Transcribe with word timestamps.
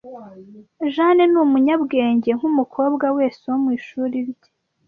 Jane 0.93 1.23
ni 1.31 1.37
umunyabwenge 1.45 2.29
nkumukobwa 2.37 3.05
wese 3.17 3.41
wo 3.51 3.57
mu 3.63 3.69
ishuri 3.77 4.17
rye. 4.29 4.49